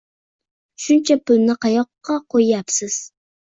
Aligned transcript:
Shuncha 0.85 1.17
pulni 1.27 1.57
qayoqqa 1.67 2.19
qo‘yyapsiz? 2.35 3.01